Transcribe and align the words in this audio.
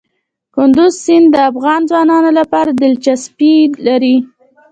کندز 0.55 0.93
سیند 1.03 1.27
د 1.31 1.35
افغان 1.49 1.81
ځوانانو 1.89 2.29
لپاره 2.39 2.69
دلچسپي 2.81 3.53
لري. 3.87 4.15